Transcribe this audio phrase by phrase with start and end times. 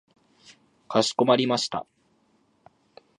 [0.89, 1.85] かしこまりました。